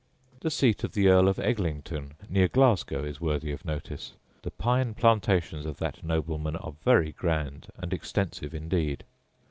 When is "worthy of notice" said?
3.21-4.13